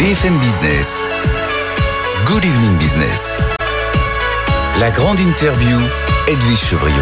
[0.00, 1.04] BFM Business.
[2.24, 3.36] Good evening business.
[4.78, 5.78] La grande interview,
[6.26, 6.94] Edwige Chevriot.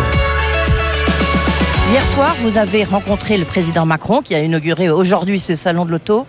[1.93, 5.93] Hier soir, vous avez rencontré le président Macron qui a inauguré aujourd'hui ce salon de
[5.93, 6.27] l'auto.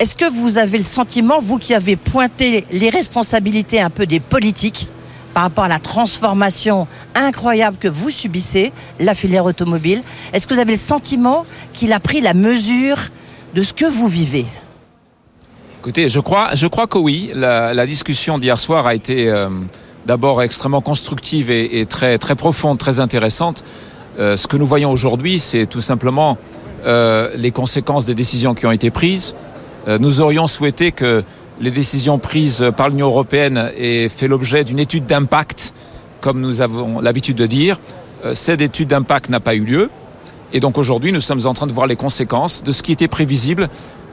[0.00, 4.20] Est-ce que vous avez le sentiment, vous qui avez pointé les responsabilités un peu des
[4.20, 4.88] politiques
[5.32, 8.70] par rapport à la transformation incroyable que vous subissez,
[9.00, 10.02] la filière automobile,
[10.34, 12.98] est-ce que vous avez le sentiment qu'il a pris la mesure
[13.54, 14.44] de ce que vous vivez?
[15.82, 17.32] Écoutez, je crois, que oui.
[17.34, 19.48] La, discussion d'hier soir a été euh,
[20.06, 23.64] d'abord extrêmement constructive et, très, profonde, très intéressante.
[24.20, 26.38] Euh, ce que nous voyons aujourd'hui, c'est tout simplement
[26.86, 29.34] euh, les conséquences des décisions qui ont été prises.
[29.88, 31.24] Nous aurions souhaité que
[31.60, 35.74] les décisions prises par l'Union européenne aient fait l'objet d'une étude d'impact,
[36.20, 37.80] comme nous avons l'habitude de dire.
[38.34, 39.90] Cette étude d'impact n'a pas eu lieu.
[40.52, 43.08] Et donc aujourd'hui, nous sommes en train de voir les conséquences de ce qui était
[43.08, 43.68] prévisible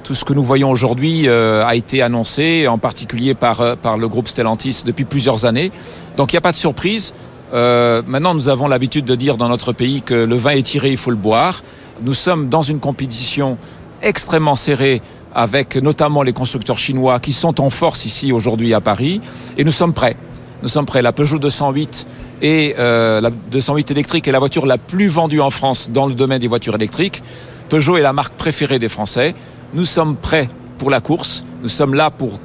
[0.10, 3.96] tout ce que nous voyons aujourd'hui euh, a été annoncé, en particulier par, euh, par
[3.96, 5.72] le groupe Stellantis depuis plusieurs années.
[6.18, 7.14] Donc il n'y a pas de surprise.
[7.54, 10.90] Euh, maintenant, nous avons l'habitude de dire dans notre pays que le vin est tiré,
[10.90, 11.62] il faut le boire.
[12.02, 13.60] Nous sommes dans une compétition
[14.02, 15.04] extrêmement serrée
[15.36, 19.22] avec notamment les constructeurs chinois qui sont en force ici aujourd'hui à Paris.
[19.60, 20.18] Et nous sommes prêts.
[20.64, 21.04] Nous sommes prêts.
[21.04, 22.08] La Peugeot 208
[22.42, 26.40] et la 208 électrique est la voiture la plus vendue en France dans le domaine
[26.40, 27.22] des voitures électriques.
[27.70, 29.36] Peugeot est la marque préférée des Français.
[29.74, 31.44] Nous sommes prêts pour la course.
[31.62, 32.40] Nous sommes là pour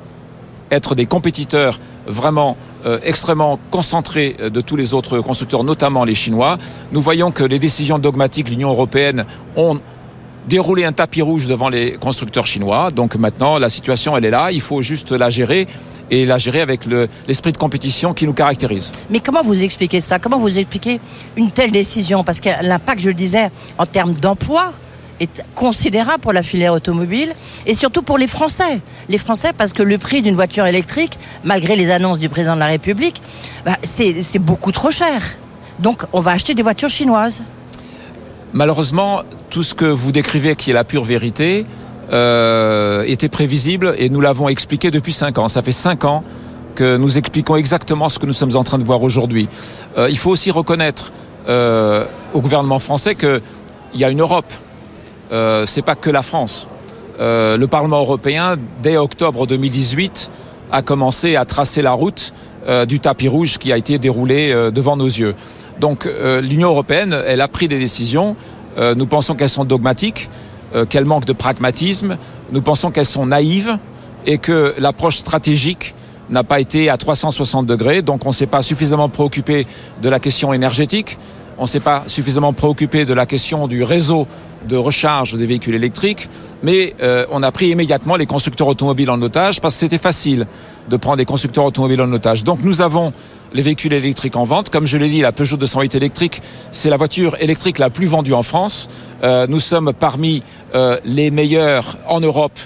[0.71, 6.59] être des compétiteurs vraiment euh, extrêmement concentrés de tous les autres constructeurs, notamment les Chinois.
[6.93, 9.25] Nous voyons que les décisions dogmatiques de l'Union européenne
[9.57, 9.79] ont
[10.49, 12.91] déroulé un tapis rouge devant les constructeurs chinois.
[12.91, 14.51] Donc maintenant, la situation, elle est là.
[14.53, 15.67] Il faut juste la gérer
[16.11, 18.93] et la gérer avec l'esprit le, de compétition qui nous caractérise.
[19.09, 20.19] Mais comment vous expliquez ça?
[20.19, 21.01] Comment vous expliquez
[21.37, 22.23] une telle décision?
[22.25, 24.73] Parce que l'impact, je le disais, en termes d'emploi,
[25.55, 27.35] considérable pour la filière automobile
[27.67, 28.81] et surtout pour les Français.
[29.09, 32.61] Les Français, parce que le prix d'une voiture électrique, malgré les annonces du président de
[32.61, 33.21] la République,
[33.65, 35.21] bah, c'est beaucoup trop cher.
[35.79, 37.43] Donc on va acheter des voitures chinoises.
[38.53, 41.67] Malheureusement, tout ce que vous décrivez qui est la pure vérité
[42.13, 45.49] euh, était prévisible et nous l'avons expliqué depuis cinq ans.
[45.49, 46.23] Ça fait cinq ans
[46.75, 49.49] que nous expliquons exactement ce que nous sommes en train de voir aujourd'hui.
[49.97, 51.13] Euh, il faut aussi reconnaître
[51.49, 53.41] euh, au gouvernement français qu'il
[53.95, 54.53] y a une Europe
[55.33, 56.69] euh, c'est pas que la France.
[57.21, 60.31] Euh, le Parlement européen, dès octobre 2018,
[60.73, 62.33] a commencé à tracer la route
[62.67, 65.35] euh, du tapis rouge qui a été déroulé devant nos yeux.
[65.81, 66.09] Donc
[66.41, 68.37] l'Union européenne, elle a pris des décisions.
[68.79, 70.31] Nous pensons qu'elles sont dogmatiques,
[70.89, 72.17] qu'elles manquent de pragmatisme.
[72.53, 73.77] Nous pensons qu'elles sont naïves
[74.25, 75.95] et que l'approche stratégique
[76.31, 78.03] n'a pas été à 360 degrés.
[78.03, 79.67] Donc on ne s'est pas suffisamment préoccupé
[80.01, 81.19] de la question énergétique.
[81.59, 84.27] On ne s'est pas suffisamment préoccupé de la question du réseau
[84.67, 86.29] de recharge des véhicules électriques,
[86.63, 90.47] mais euh, on a pris immédiatement les constructeurs automobiles en otage parce que c'était facile
[90.89, 92.45] de prendre les constructeurs automobiles en otage.
[92.45, 93.13] Donc nous avons
[93.53, 94.71] les véhicules électriques en vente.
[94.71, 96.43] Comme je l'ai dit, la Peugeot 208 électrique,
[96.73, 98.89] c'est la voiture électrique la plus vendue en France.
[99.23, 100.43] Euh, nous sommes parmi
[100.75, 102.59] euh, les meilleurs en Europe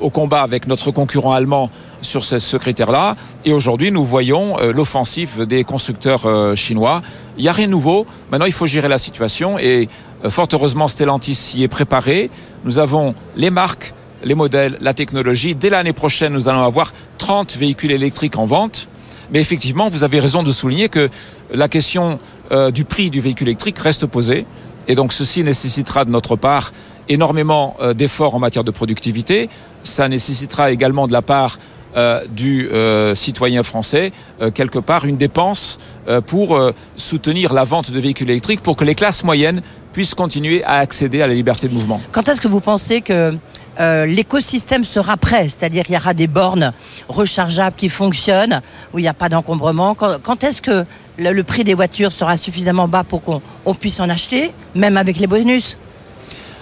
[0.00, 3.16] au combat avec notre concurrent allemand sur ce, critère-là.
[3.44, 7.02] Et aujourd'hui, nous voyons l'offensive des constructeurs chinois.
[7.36, 8.06] Il n'y a rien de nouveau.
[8.30, 9.58] Maintenant, il faut gérer la situation.
[9.58, 9.88] Et
[10.28, 12.30] fort heureusement, Stellantis y est préparé.
[12.64, 13.94] Nous avons les marques,
[14.24, 15.54] les modèles, la technologie.
[15.54, 18.88] Dès l'année prochaine, nous allons avoir 30 véhicules électriques en vente.
[19.30, 21.10] Mais effectivement, vous avez raison de souligner que
[21.52, 22.18] la question
[22.52, 24.46] euh, du prix du véhicule électrique reste posée.
[24.88, 26.72] Et donc, ceci nécessitera de notre part
[27.08, 29.48] énormément euh, d'efforts en matière de productivité.
[29.82, 31.58] Ça nécessitera également de la part
[31.96, 34.12] euh, du euh, citoyen français,
[34.42, 35.78] euh, quelque part une dépense
[36.08, 39.62] euh, pour euh, soutenir la vente de véhicules électriques pour que les classes moyennes
[39.96, 41.98] puissent continuer à accéder à la liberté de mouvement.
[42.12, 43.34] Quand est-ce que vous pensez que
[43.80, 46.74] euh, l'écosystème sera prêt, c'est-à-dire il y aura des bornes
[47.08, 48.60] rechargeables qui fonctionnent,
[48.92, 49.94] où il n'y a pas d'encombrement.
[49.94, 50.84] Quand, quand est-ce que
[51.16, 55.16] le, le, prix des voitures sera suffisamment bas pour qu'on puisse en acheter, même avec
[55.16, 55.78] les bonus?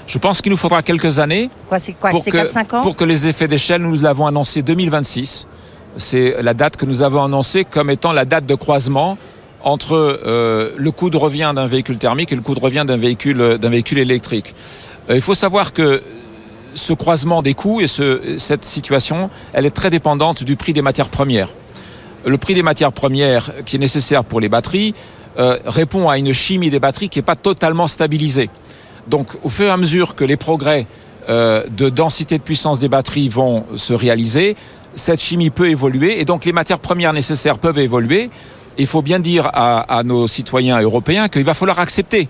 [0.07, 3.49] Je pense qu'il nous faudra quelques années quoi, quoi, pour, que, pour que les effets
[3.49, 5.49] d'échelle, nous l'avons annoncé 2026.
[5.97, 9.19] C'est la date que nous avons annoncée comme étant la date de croisement
[9.65, 12.99] entre euh, le coût de revient d'un véhicule thermique et le coût de revient d'un
[12.99, 14.55] véhicule, d'un véhicule électrique.
[15.11, 16.03] Euh, il faut savoir que
[16.75, 20.83] ce croisement des coûts et ce, cette situation, elle est très dépendante du prix des
[20.83, 21.49] matières premières.
[22.27, 24.95] Le prix des matières premières qui est nécessaire pour les batteries
[25.39, 28.51] euh, répond à une chimie des batteries qui n'est pas totalement stabilisée.
[29.09, 30.87] Donc au fur et à mesure que les progrès
[31.29, 34.57] euh, de densité de puissance des batteries vont se réaliser,
[34.95, 38.31] cette chimie peut évoluer et donc les matières premières nécessaires peuvent évoluer.
[38.77, 42.29] Il faut bien dire à, nos citoyens européens qu'il va falloir accepter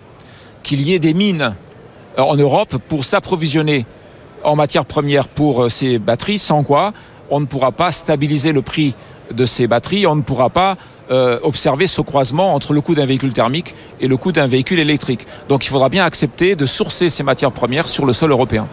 [0.63, 1.55] qu'il y ait des mines
[2.19, 3.87] en Europe pour s'approvisionner
[4.43, 6.93] en matières premières pour euh, ces batteries, sans quoi
[7.31, 8.95] on ne pourra pas stabiliser le prix
[9.33, 10.77] de ces batteries, on ne pourra pas
[11.11, 14.79] euh, observer ce croisement entre le coût d'un véhicule thermique et le coût d'un véhicule
[14.79, 15.27] électrique.
[15.49, 18.69] Donc il faudra bien accepter de sourcer ces matières premières sur le sol européen.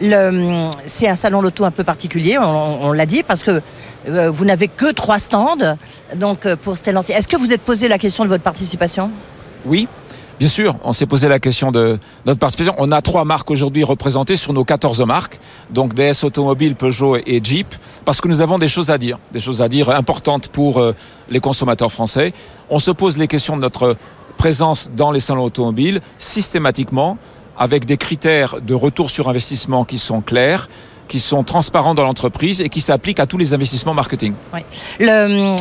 [0.00, 3.60] C'est un salon loto un peu particulier, on, l'a dit, parce que
[4.08, 5.76] euh, vous n'avez que trois stands
[6.14, 7.12] donc, euh, pour Stellantis.
[7.12, 9.10] Est-ce que vous êtes posé la question de votre participation?
[9.66, 9.88] Oui,
[10.38, 12.72] Bien sûr, on s'est posé la question de notre participation.
[12.78, 15.40] On a trois marques aujourd'hui représentées sur nos 14 marques,
[15.70, 17.66] donc DS Automobile, Peugeot et Jeep,
[18.04, 20.94] parce que nous avons des choses à dire, des choses à dire importantes pour euh,
[21.28, 22.32] les consommateurs français.
[22.70, 23.96] On se pose les questions de notre
[24.36, 27.18] présence dans les salons automobiles systématiquement,
[27.58, 30.68] avec des critères de retour sur investissement qui sont clairs
[31.08, 34.34] qui sont transparents dans l'entreprise et qui s'appliquent à tous les investissements marketing.
[34.52, 34.60] Oui.
[35.00, 35.56] Le,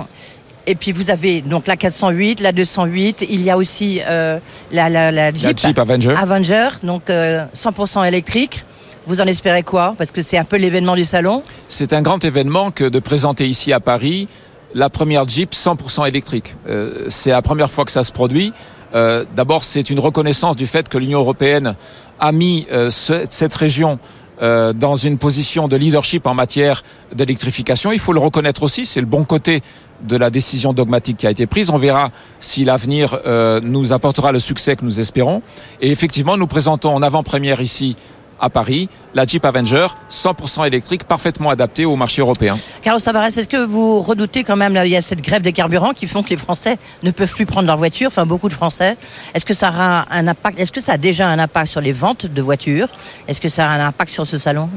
[0.67, 3.25] et puis vous avez donc la 408, la 208.
[3.29, 4.37] Il y a aussi euh,
[4.71, 6.13] la, la, Jeep, Avenger.
[6.17, 8.63] Avenger, donc 100% euh, électrique.
[9.07, 9.95] Vous en espérez quoi?
[9.97, 11.41] Parce que c'est un peu l'événement du salon.
[11.69, 14.27] C'est un grand événement que de présenter ici à Paris
[14.73, 16.55] la première Jeep 100% électrique.
[16.67, 18.51] Euh, c'est la première fois que ça se produit.
[18.93, 21.75] D'abord, c'est une reconnaissance du fait que l'Union européenne
[22.19, 23.99] a mis cette région
[24.39, 27.91] euh, dans une position de leadership en matière d'électrification.
[27.91, 29.63] Il faut le reconnaître aussi, c'est le bon côté
[30.03, 31.71] de la décision dogmatique qui a été prise.
[31.71, 35.41] On verra si l'avenir euh, nous apportera le succès que nous espérons.
[35.81, 37.95] Et effectivement, nous présentons en avant-première ici
[38.39, 42.55] à Paris, la Jeep Avenger, 100% électrique, parfaitement adaptée au marché européen.
[42.81, 45.53] Carlos Tavares, est-ce que vous redoutez quand même, là, il y a cette grève des
[45.53, 48.53] carburants qui font que les Français ne peuvent plus prendre leur voiture, enfin beaucoup de
[48.53, 48.97] Français?
[49.33, 51.91] Est-ce que ça aura un impact, est-ce que ça a déjà un impact sur les
[51.91, 52.89] ventes de voitures?
[53.27, 54.69] Est-ce que ça a un impact sur ce salon?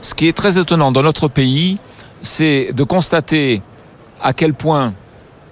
[0.00, 1.78] Ce qui est très étonnant dans notre pays,
[2.22, 3.62] c'est de constater
[4.20, 4.94] à quel point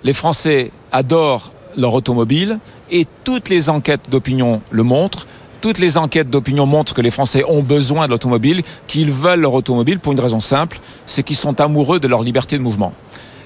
[0.03, 2.59] les Français adorent leur automobile
[2.91, 5.27] et toutes les enquêtes d'opinion le montrent.
[5.61, 9.53] Toutes les enquêtes d'opinion montrent que les Français ont besoin de l'automobile, qu'ils veulent leur
[9.53, 12.95] automobile pour une raison simple, c'est qu'ils sont amoureux de leur liberté de mouvement.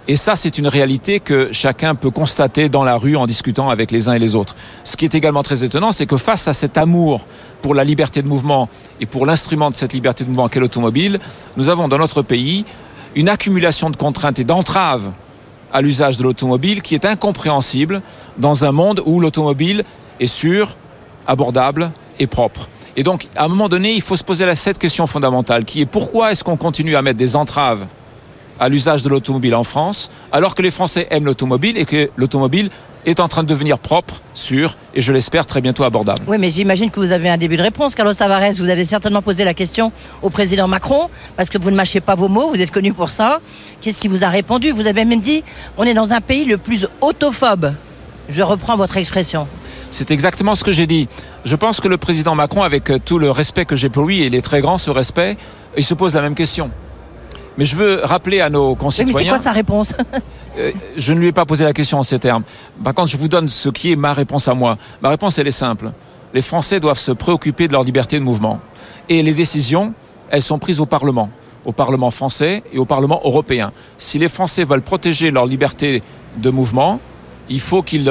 [0.06, 3.90] Et ça, c'est une réalité que chacun peut constater dans la rue en discutant avec
[3.90, 4.54] les uns et les autres.
[4.84, 7.26] Ce qui est également très étonnant, c'est que face à cet amour
[7.62, 8.68] pour la liberté de mouvement
[9.00, 11.18] et pour l'instrument de cette liberté de mouvement qu'est l'automobile,
[11.56, 12.64] nous avons dans notre pays
[13.16, 15.10] une accumulation de contraintes et d'entraves
[15.72, 18.02] à l'usage de l'automobile qui est incompréhensible
[18.36, 19.84] dans un monde où l'automobile
[20.20, 20.76] est sûre,
[21.26, 22.68] abordable, et propre.
[22.96, 25.86] Et donc, à un moment donné, il faut se poser cette question fondamentale qui est
[25.86, 27.86] pourquoi est-ce qu'on continue à mettre des entraves
[28.60, 32.70] à l'usage de l'automobile en France, alors que les Français aiment l'automobile et que l'automobile
[33.04, 36.22] est en train de devenir propre, sûr et je l'espère très bientôt abordable.
[36.26, 38.52] Oui, mais j'imagine que vous avez un début de réponse, Carlos Tavares.
[38.58, 42.14] Vous avez certainement posé la question au président Macron, parce que vous ne mâchez pas
[42.14, 43.40] vos mots, vous êtes connu pour ça.
[43.80, 44.70] Qu'est-ce qu'il vous a répondu?
[44.70, 45.42] Vous avez même dit
[45.76, 47.74] on est dans un pays le plus autophobe.
[48.28, 49.46] Je reprends votre expression.
[49.94, 51.06] C'est exactement ce que j'ai dit.
[51.44, 54.22] Je pense que le président Macron, avec euh, tout le respect que j'ai pour lui,
[54.22, 55.36] et il est très grand ce respect,
[55.76, 56.68] il se pose la même question.
[57.56, 59.16] Mais je veux rappeler à nos concitoyens.
[59.16, 59.94] mais c'est quoi sa réponse?
[60.56, 62.44] Euh, Je ne lui ai pas posé la question en ces termes.
[62.84, 64.78] Par contre, je vous donne ce qui est ma réponse à moi.
[65.02, 65.90] Ma réponse, elle est simple.
[66.32, 68.60] Les Français doivent se préoccuper de leur liberté de mouvement.
[69.08, 69.94] Et les décisions,
[70.30, 71.28] elles sont prises au Parlement,
[71.64, 73.72] au Parlement français et au Parlement européen.
[73.98, 76.04] Si les Français veulent protéger leur liberté
[76.36, 77.00] de mouvement,
[77.48, 78.08] il faut qu'ils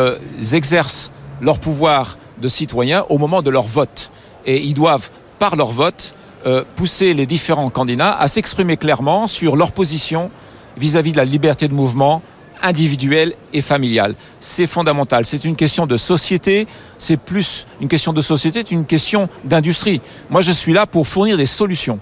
[0.52, 1.13] exercent
[1.44, 4.12] leur pouvoir de citoyen au moment de leur vote.
[4.46, 5.10] Et ils doivent,
[5.40, 10.32] par leur vote, euh, pousser les différents candidats à s'exprimer clairement sur leur position
[10.78, 12.22] vis-à-vis de la liberté de mouvement
[12.62, 14.16] individuelle et familiale.
[14.40, 15.26] C'est fondamental.
[15.26, 16.66] C'est une question de société.
[16.98, 20.02] C'est plus une question de société, c'est une question d'industrie.
[20.30, 22.00] Moi, je suis là pour fournir des solutions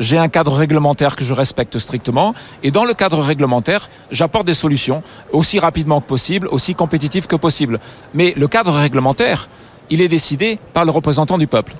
[0.00, 2.34] j'ai un cadre réglementaire que je respecte strictement.
[2.64, 5.02] Et dans le cadre réglementaire, j'apporte des solutions
[5.32, 7.78] aussi rapidement que possible, aussi compétitives que possible.
[8.14, 9.48] Mais le cadre réglementaire,
[9.90, 11.74] il est décidé par le représentant du peuple.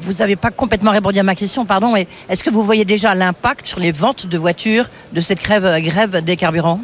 [0.00, 3.14] Vous n'avez pas complètement répondu à ma question, pardon, mais est-ce que vous voyez déjà
[3.14, 6.80] l'impact sur les ventes de voitures de cette grève, grève des carburants?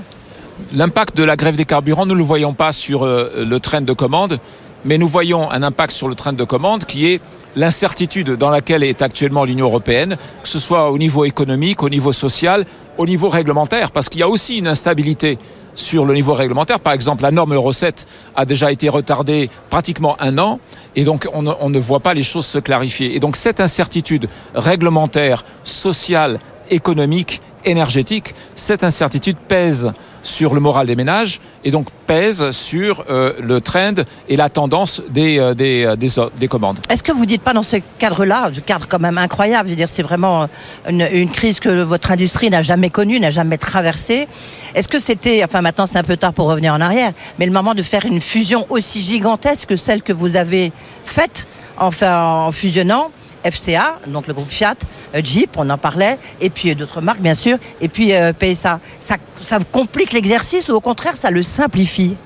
[0.72, 3.80] L'impact de la grève des carburants, nous ne le voyons pas sur euh, le train
[3.80, 4.38] de commande,
[4.84, 7.20] mais nous voyons un impact sur le train de commande qui est
[7.56, 12.12] l'incertitude dans laquelle est actuellement l'Union européenne, que ce soit au niveau économique, au niveau
[12.12, 12.64] social,
[12.98, 15.38] au niveau réglementaire, parce qu'il y a aussi une instabilité
[15.74, 16.80] sur le niveau réglementaire.
[16.80, 20.58] Par exemple, la norme Euro 7 a déjà été retardée pratiquement un an
[20.94, 23.14] et donc on ne, on ne voit pas les choses se clarifier.
[23.14, 29.92] Et donc cette incertitude réglementaire, sociale, économique, énergétique, cette incertitude pèse
[30.22, 33.94] sur le moral des ménages et donc pèse sur euh, le trend
[34.28, 36.80] et la tendance des, euh, euh, des, commandes.
[36.88, 40.02] Est-ce que vous ne dites pas dans ce cadre-là, ce cadre quand même incroyable, c'est
[40.02, 40.48] vraiment
[40.88, 44.26] une, crise que votre industrie n'a jamais connue, n'a jamais traversée.
[44.74, 47.52] Est-ce que c'était, enfin maintenant c'est un peu tard pour revenir en arrière, mais le
[47.52, 50.72] moment de faire une fusion aussi gigantesque que celle que vous avez
[51.04, 51.46] faite,
[51.78, 53.10] en fusionnant
[53.44, 54.76] FCA, donc le groupe Fiat,
[55.22, 58.80] Jeep, on en parlait, et puis euh, d'autres marques bien sûr, et puis euh, PSA.
[59.00, 62.16] Ça, ça complique l'exercice ou au contraire ça le simplifie?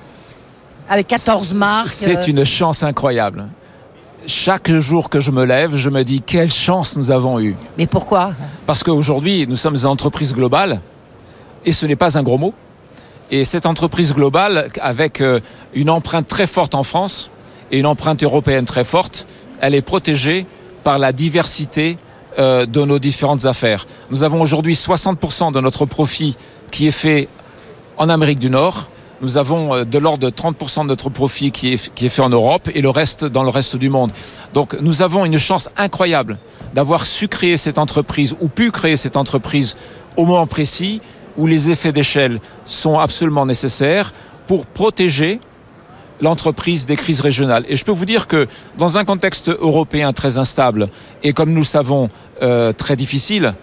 [0.88, 1.88] Avec 14 marques.
[1.88, 3.48] C'est euh, une chance incroyable.
[4.26, 7.56] Chaque jour que je me lève, je me dis quelle chance nous avons eue.
[7.78, 8.32] Mais pourquoi?
[8.66, 10.80] Parce qu'aujourd'hui, nous sommes une entreprise globale,
[11.64, 12.54] et ce n'est pas un gros mot.
[13.30, 15.40] Et cette entreprise globale, avec euh,
[15.74, 17.30] une empreinte très forte en France
[17.70, 19.26] et une empreinte européenne très forte,
[19.60, 20.46] elle est protégée
[20.82, 21.96] par la diversité
[22.40, 23.86] euh, de nos différentes affaires.
[24.10, 26.36] Nous avons aujourd'hui 60% de notre profit
[26.70, 27.28] qui est fait
[27.98, 28.88] en Amérique du Nord.
[29.20, 32.22] Nous avons euh, de l'ordre de 30% de notre profit qui est, qui est fait
[32.22, 34.10] en Europe et le reste dans le reste du monde.
[34.54, 36.38] Donc nous avons une chance incroyable
[36.72, 39.76] d'avoir su créer cette entreprise ou pu créer cette entreprise
[40.16, 41.02] au moment précis
[41.36, 44.14] où les effets d'échelle sont absolument nécessaires
[44.46, 45.40] pour protéger
[46.20, 47.64] l'entreprise des crises régionales.
[47.68, 48.46] Et je peux vous dire que
[48.78, 50.88] dans un contexte européen très instable
[51.22, 52.08] et comme nous le savons
[52.42, 53.54] euh, très difficile,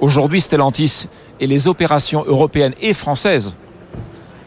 [0.00, 1.08] aujourd'hui Stellantis
[1.40, 3.56] et les opérations européennes et françaises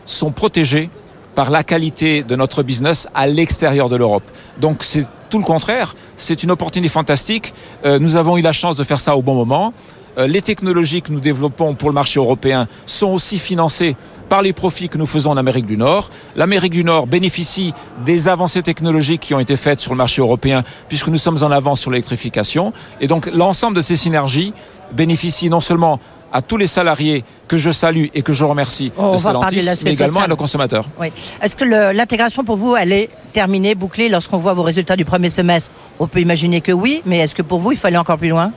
[0.06, 0.90] sont protégées
[1.34, 4.24] par la qualité de notre business à l'extérieur de l'Europe.
[4.60, 7.54] Donc c'est tout le contraire, c'est une opportunité fantastique.
[7.84, 9.74] Euh, nous avons eu la chance de faire ça au bon moment.
[10.18, 13.96] Euh, les technologies que nous développons pour le marché européen sont aussi financées
[14.30, 16.10] par les profits que nous faisons en Amérique du Nord.
[16.36, 17.74] L'Amérique du Nord bénéficie
[18.06, 21.52] des avancées technologiques qui ont été faites sur le marché européen puisque nous sommes en
[21.52, 22.74] avance sur l'électrification.
[23.02, 24.54] Et donc l'ensemble de ces synergies
[24.94, 26.00] bénéficient non seulement
[26.36, 29.94] à tous les salariés que je salue et que je remercie on de Stellantis, mais
[29.94, 30.84] également à nos consommateurs.
[31.00, 31.08] Oui.
[31.42, 34.10] Est-ce que l'intégration pour vous, elle est terminée, bouclée?
[34.10, 37.42] Lorsqu'on voit vos résultats du premier semestre On peut imaginer que oui, mais est-ce que
[37.42, 38.52] pour vous, il fallait encore plus loin?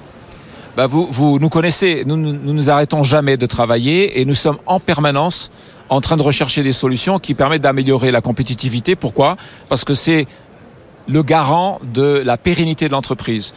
[0.78, 4.58] Bah, vous, nous connaissez, nous nous nous nous arrêtons jamais de travailler et nous sommes
[4.64, 5.50] en permanence
[5.88, 8.94] en train de rechercher des solutions qui permettent d'améliorer la compétitivité.
[8.94, 9.37] Pourquoi?
[9.68, 10.28] Parce que c'est
[11.08, 13.54] le garant de la pérennité de l'entreprise.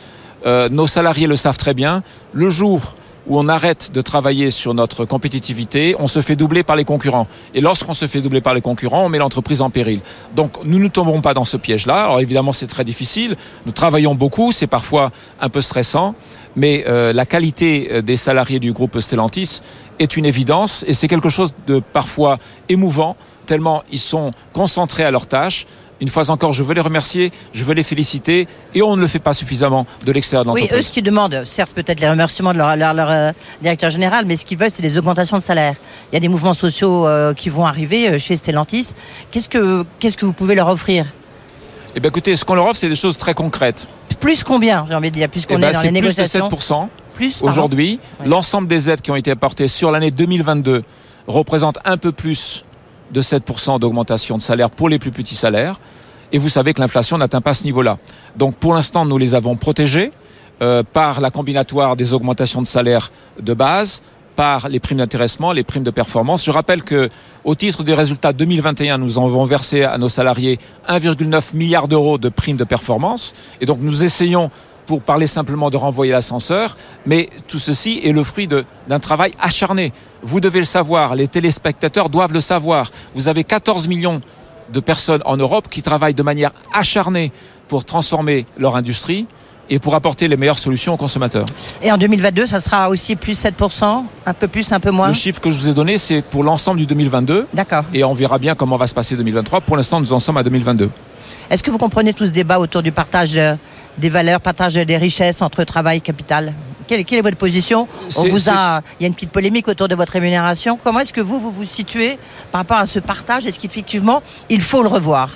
[0.48, 2.02] Euh, nos salariés le savent très bien.
[2.34, 2.96] Le jour
[3.28, 7.28] où on arrête de travailler sur notre compétitivité, on se fait doubler par les concurrents.
[7.54, 10.00] Et lorsqu'on se fait doubler par les concurrents, on met l'entreprise en péril.
[10.36, 12.06] Donc nous ne tomberons pas dans ce piège-là.
[12.06, 13.36] Alors évidemment, c'est très difficile.
[13.66, 16.16] Nous travaillons beaucoup, c'est parfois un peu stressant,
[16.56, 19.62] mais euh, la qualité euh, des salariés du groupe Stellantis
[20.00, 22.38] est une évidence et c'est quelque chose de parfois
[22.70, 25.66] émouvant, tellement ils sont concentrés à leurs tâches.
[26.00, 29.06] Une fois encore, je veux les remercier, je veux les féliciter, et on ne le
[29.08, 30.80] fait pas suffisamment de l'extérieur de Oui, l'entreprise.
[30.80, 33.32] eux, ce qu'ils demandent, certes, peut-être les remerciements de leur, leur- leur, euh,
[33.62, 35.76] directeur général, mais ce qu'ils veulent, c'est des augmentations de salaire.
[36.12, 38.94] Il y a des mouvements sociaux euh, qui vont arriver euh, chez Stellantis.
[39.30, 41.06] Qu'est-ce que, qu'est-ce que vous pouvez leur offrir?
[41.96, 43.88] Eh bien, écoutez, ce qu'on leur offre, c'est des choses très concrètes.
[44.20, 46.22] Plus combien, j'ai envie de dire, Eh puisqu'on ben, est dans c'est les plus de
[46.22, 46.88] négociations 7%.
[47.14, 47.44] Plus.
[47.44, 48.28] Aujourd'hui, Oui.
[48.28, 50.82] l'ensemble des aides qui ont été apportées sur l'année 2022
[51.28, 52.64] représentent un peu plus
[53.12, 55.76] de 7% d'augmentation de salaire pour les plus petits salaires.
[56.32, 57.98] Et vous savez que l'inflation n'atteint pas ce niveau-là.
[58.38, 60.12] Donc pour l'instant, nous les avons protégés
[60.62, 64.02] euh, par la combinatoire des augmentations de salaire de base,
[64.36, 66.46] par les primes d'intéressement, les primes de performance.
[66.46, 67.10] Je rappelle que
[67.44, 72.30] au titre des résultats 2021, nous avons versé à nos salariés 1,9 milliard d'euros de
[72.30, 73.34] primes de performance.
[73.60, 74.50] Et donc nous essayons
[74.92, 79.94] pour parler simplement de renvoyer l'ascenseur, mais tout ceci est le fruit d'un travail acharné.
[80.22, 82.92] Vous devez le savoir, les téléspectateurs doivent le savoir.
[83.16, 84.20] Vous avez 14 millions
[84.70, 87.32] de personnes en Europe qui travaillent de manière acharnée
[87.70, 89.28] pour transformer leur industrie
[89.70, 91.46] et pour apporter les meilleures solutions aux consommateurs.
[91.82, 95.14] Et en 2022, ça sera aussi plus 7%, un peu plus, un peu moins Le
[95.14, 97.84] chiffre que je vous ai donné, c'est pour l'ensemble du 2022 D'accord.
[97.94, 99.62] et on verra bien comment va se passer 2023.
[99.62, 100.90] Pour l'instant, nous en sommes à 2022.
[101.50, 103.56] Est-ce que vous comprenez tout ce débat autour du partage euh,
[103.98, 106.54] des valeurs, partage des richesses entre travail et capital?
[106.88, 107.88] Quelle, quelle est votre position?
[108.18, 110.78] On vous a, Il y a une petite polémique autour de votre rémunération.
[110.82, 112.18] Comment est-ce que vous, vous vous situez
[112.52, 113.46] par rapport à ce partage?
[113.46, 115.30] Est-ce qu'effectivement, il faut le revoir?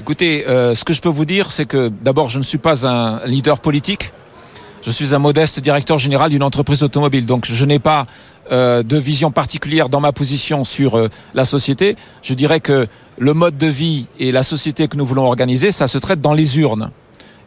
[0.00, 2.86] Écoutez, euh, ce que je peux vous dire, c'est que d'abord, je ne suis pas
[2.86, 4.12] un leader politique.
[4.82, 7.26] Je suis un modeste directeur général d'une entreprise automobile.
[7.26, 8.06] Donc, je n'ai pas
[8.50, 11.96] euh, de vision particulière dans ma position sur euh, la société.
[12.22, 15.86] Je dirais que le mode de vie et la société que nous voulons organiser, ça
[15.86, 16.90] se traite dans les urnes.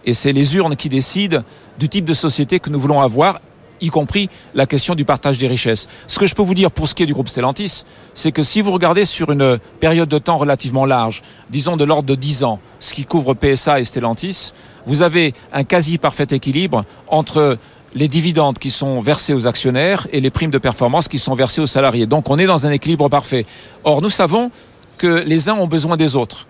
[0.06, 1.44] Et c'est les urnes qui décident
[1.78, 3.42] du type de société que nous voulons avoir,
[3.82, 5.88] y compris la question du partage des richesses.
[6.08, 8.44] Ce que je peux vous dire pour ce qui est du groupe Stellantis, c'est que
[8.44, 12.44] si vous regardez sur une période de temps relativement large, disons de l'ordre de 10
[12.44, 14.52] ans, ce qui couvre PSA et Stellantis,
[14.86, 17.58] vous avez un quasi parfait équilibre entre
[17.94, 21.62] les dividendes qui sont versés aux actionnaires et les primes de performance qui sont versées
[21.62, 22.06] aux salariés.
[22.06, 23.46] Donc on est dans un équilibre parfait.
[23.84, 24.52] Or, nous savons
[24.98, 26.48] que les uns ont besoin des autres.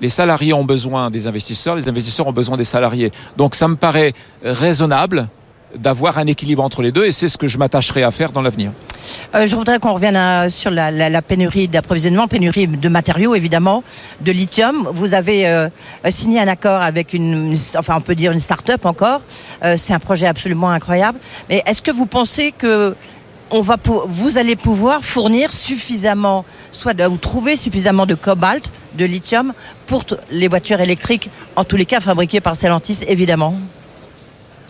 [0.00, 3.10] Les salariés ont besoin des investisseurs, les investisseurs ont besoin des salariés.
[3.36, 5.28] Donc ça me paraît raisonnable
[5.76, 8.42] d'avoir un équilibre entre les deux et c'est ce que je m'attacherai à faire dans
[8.42, 8.72] l'avenir.
[9.34, 13.82] Euh, je voudrais qu'on revienne à- sur la, pénurie d'approvisionnement, pénurie de matériaux évidemment,
[14.20, 14.88] de lithium.
[14.92, 15.68] Vous avez euh,
[16.10, 19.22] signé un accord avec une, enfin on peut dire une start-up encore.
[19.64, 21.18] Euh, C'est un projet absolument incroyable.
[21.48, 22.94] Mais est-ce que vous pensez que
[23.52, 29.52] va vous allez pouvoir fournir suffisamment, soit de, ou trouver suffisamment de cobalt, de lithium
[29.86, 33.54] pour les voitures électriques, en tous les cas fabriquées par Stellantis évidemment?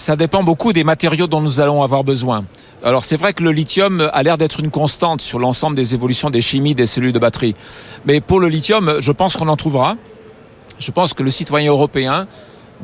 [0.00, 2.46] Ça dépend beaucoup des matériaux dont nous allons avoir besoin.
[2.82, 6.30] Alors c'est vrai que le lithium a l'air d'être une constante sur l'ensemble des évolutions
[6.30, 7.54] des chimies des cellules de batterie.
[8.06, 9.96] Mais pour le lithium, je pense qu'on en trouvera.
[10.78, 12.26] Je pense que le citoyen européen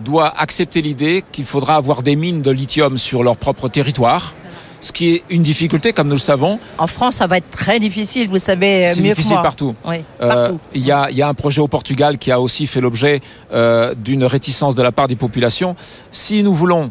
[0.04, 4.34] doit accepter l'idée qu'il faudra avoir des mines de lithium sur leur propre territoire,
[4.82, 6.58] ce qui est une difficulté comme nous le savons.
[6.76, 9.42] En France, ça va être très difficile, vous savez euh, C'est mieux que difficile moi.
[9.42, 9.74] partout.
[9.86, 10.60] Oui, Euh, partout.
[10.74, 13.22] Il y, a, il y a un projet au Portugal qui a aussi fait l'objet
[13.54, 15.76] euh, d'une réticence de la part des populations.
[16.10, 16.90] Si nous voulons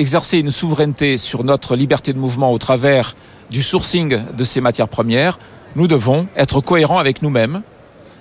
[0.00, 3.14] exercer une souveraineté sur notre liberté de mouvement au travers
[3.50, 5.38] du sourcing de ces matières premières,
[5.76, 7.62] nous devons être cohérents avec nous-mêmes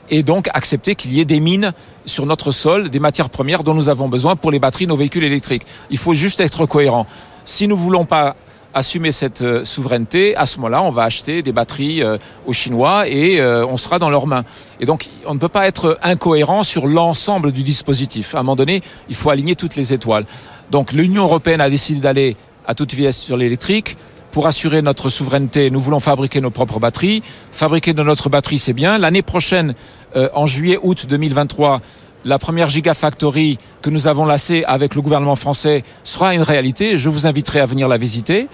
[0.09, 1.71] et donc accepter qu'il y ait des mines
[2.05, 4.97] sur notre sol, des matières premières dont nous avons besoin pour les batteries de nos
[4.97, 5.65] véhicules électriques.
[5.89, 7.05] Il faut juste être cohérent.
[7.45, 8.35] Si nous ne voulons pas
[8.79, 12.17] assumer cette euh, souveraineté, à ce moment-là, on va acheter des batteries euh,
[12.47, 14.43] aux Chinois et euh, on sera dans leurs mains.
[14.79, 18.33] Et donc, on ne peut pas être incohérent sur l'ensemble du dispositif.
[18.33, 20.25] À un moment donné, il faut aligner toutes les étoiles.
[20.71, 23.97] Donc, l'Union européenne a décidé d'aller à toute vitesse sur l'électrique.
[24.31, 27.23] Pour assurer notre souveraineté, nous voulons fabriquer nos propres batteries.
[27.51, 28.97] Fabriquer de notre batterie, c'est bien.
[28.97, 29.73] L'année prochaine,
[30.15, 31.81] en juillet-août 2023,
[32.25, 36.97] la première Gigafactory que nous avons lancée avec le gouvernement français sera une réalité.
[36.97, 38.47] Je vous inviterai à venir la visiter.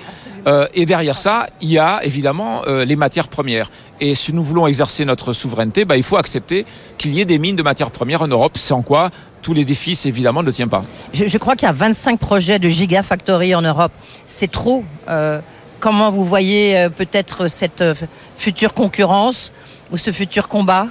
[0.48, 3.70] Euh, et derrière ça, il y a évidemment euh, les matières premières.
[4.00, 6.66] Et si nous voulons exercer notre souveraineté, bah, il faut accepter
[6.98, 9.10] qu'il y ait des mines de matières premières en Europe, sans quoi
[9.42, 10.84] tous les défis, évidemment, ne tiennent pas.
[11.14, 13.92] Je, je crois qu'il y a 25 projets de Gigafactory en Europe.
[14.26, 14.84] C'est trop.
[15.08, 15.40] Euh,
[15.80, 17.84] comment vous voyez peut-être cette
[18.36, 19.52] future concurrence
[19.92, 20.88] ou ce futur combat?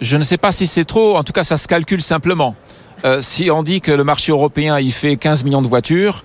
[0.00, 2.56] Je ne sais pas si c'est trop, en tout cas ça se calcule simplement.
[3.04, 6.22] Euh, si on dit que le marché européen il fait 15 millions de voitures,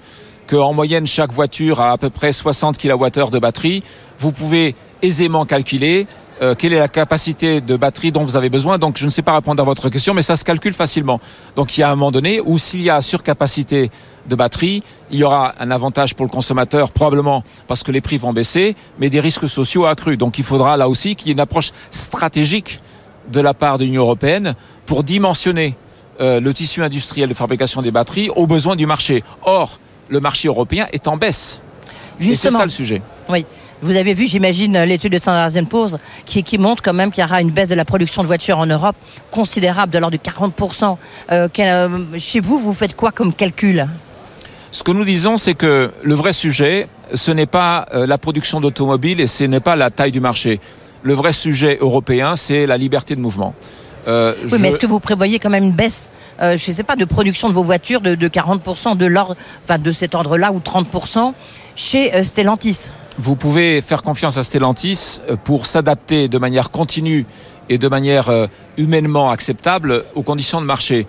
[0.48, 3.84] qu'en moyenne chaque voiture a à peu près 60 kWh de batterie,
[4.18, 6.08] vous pouvez aisément calculer
[6.42, 8.78] euh, quelle est la capacité de batterie dont vous avez besoin.
[8.78, 11.20] Donc je ne sais pas répondre à votre question, mais ça se calcule facilement.
[11.56, 13.92] Donc il y a un moment donné où s'il y a surcapacité
[14.28, 18.18] de batterie, il y aura un avantage pour le consommateur, probablement parce que les prix
[18.18, 20.18] vont baisser, mais des risques sociaux accrus.
[20.18, 22.80] Donc il faudra là aussi qu'il y ait une approche stratégique
[23.32, 25.76] de la part de l'Union européenne pour dimensionner
[26.20, 29.24] euh, le tissu industriel de fabrication des batteries aux besoins du marché.
[29.44, 31.62] Or, le marché européen est en baisse.
[32.20, 33.02] Et c'est ça le sujet.
[33.30, 33.46] oui.
[33.82, 37.26] Vous avez vu, j'imagine, l'étude de Standard Poor's qui, qui montre quand même qu'il y
[37.26, 38.96] aura une baisse de la production de voitures en Europe
[39.32, 40.98] considérable, de l'ordre de 40%.
[41.32, 43.88] Euh, euh, chez vous, vous faites quoi comme calcul?
[44.72, 48.60] Ce que nous disons, c'est que le vrai sujet, ce n'est pas euh, la production
[48.60, 50.60] d'automobiles et ce n'est pas la taille du marché.
[51.04, 53.54] Le vrai sujet européen, c'est la liberté de mouvement.
[54.08, 56.10] Euh, Oui, je- mais est-ce que vous prévoyez quand même une baisse,
[56.42, 59.36] euh, je ne sais pas, de production de vos voitures de, de 40% de l'ordre,
[59.64, 61.34] enfin de cet ordre-là ou 30%
[61.76, 62.90] chez euh, Stellantis?
[63.18, 67.26] Vous pouvez faire confiance à Stellantis pour s'adapter de manière continue
[67.70, 68.32] et de manière
[68.78, 71.06] humainement acceptable aux conditions de marché.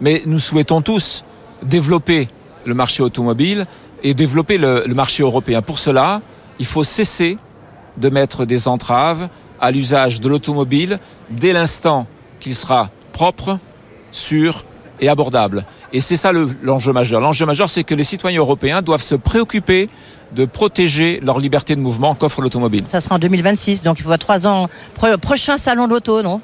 [0.00, 1.24] Mais nous souhaitons tous
[1.62, 2.28] développer
[2.66, 3.66] le marché automobile
[4.02, 5.62] et développer le, le marché européen.
[5.62, 6.20] Pour cela,
[6.58, 7.38] il faut cesser
[7.96, 9.28] de mettre des entraves
[9.60, 10.98] à l'usage de l'automobile
[11.30, 12.06] dès l'instant
[12.40, 13.58] qu'il sera propre,
[14.10, 14.64] sûr
[15.00, 15.64] et abordable.
[15.92, 17.20] Et c'est ça le- l'enjeu majeur.
[17.20, 19.88] L'enjeu majeur, c'est que les citoyens européens doivent se préoccuper
[20.32, 22.82] de protéger leur liberté de mouvement qu'offre l'automobile.
[22.86, 24.66] Ça sera en 2026, donc il faut trois ans.
[24.94, 26.40] Pro- prochain salon de l'auto, non?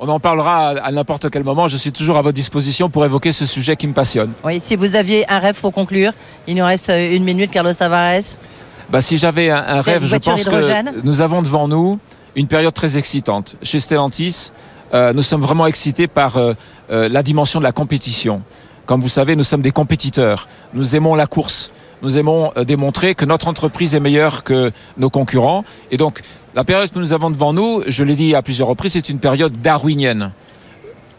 [0.00, 1.68] On en parlera à, à n'importe quel moment.
[1.68, 4.32] Je suis toujours à votre disposition pour évoquer ce sujet qui me passionne.
[4.44, 6.12] Oui, si vous aviez un rêve pour conclure,
[6.48, 8.20] il nous reste euh, une minute, Carlos Tavares.
[8.92, 11.98] Bah, si j'avais un, rêve, je pense hydrogène que nous avons devant nous
[12.36, 13.56] une période très excitante.
[13.62, 14.50] Chez Stellantis,
[14.92, 16.52] euh, nous sommes vraiment excités par euh,
[16.90, 18.42] euh, la dimension de la compétition.
[18.84, 20.46] Comme vous savez, nous sommes des compétiteurs.
[20.74, 21.72] Nous aimons la course.
[22.02, 25.64] Nous aimons démontrer que notre entreprise est meilleure que nos concurrents.
[25.90, 26.20] Et donc,
[26.54, 29.20] la période que nous avons devant nous, je l'ai dit à plusieurs reprises, c'est une
[29.20, 30.32] période darwinienne.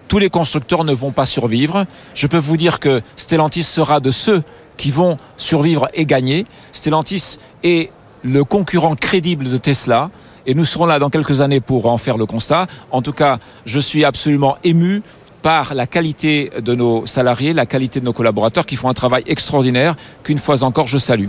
[0.07, 1.85] Tous les constructeurs ne vont pas survivre.
[2.13, 4.43] Je peux vous dire que Stellantis sera de ceux
[4.77, 6.45] qui vont survivre et gagner.
[6.71, 7.91] Stellantis est
[8.23, 10.09] le concurrent crédible de Tesla
[10.45, 12.67] et nous serons là dans quelques années pour en faire le constat.
[12.91, 15.01] En tout cas, je suis absolument ému
[15.41, 19.23] par la qualité de nos salariés, la qualité de nos collaborateurs qui font un travail
[19.27, 21.27] extraordinaire qu'une fois encore je salue.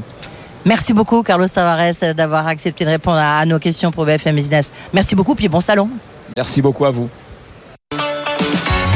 [0.65, 4.73] Merci beaucoup, Carlos Tavares, d'avoir accepté de répondre à, nos questions pour BFM Business.
[4.95, 5.91] Merci beaucoup, puis bon salon.
[6.37, 7.09] Merci beaucoup à vous.